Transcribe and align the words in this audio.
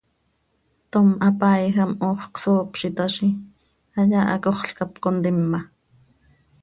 Tom 0.91 1.07
hapaaijam 1.23 1.91
hoox 2.01 2.21
csoop 2.41 2.71
z 2.79 2.81
itaazi, 2.89 3.27
hayaa 3.95 4.29
hacoxl 4.29 4.71
cap 4.77 4.93
contima. 5.03 5.59